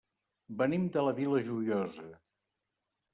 Venim 0.61 0.87
de 0.95 1.03
la 1.07 1.13
Vila 1.19 1.41
Joiosa. 1.49 2.07